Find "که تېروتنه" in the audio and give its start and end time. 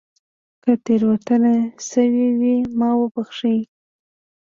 0.63-1.55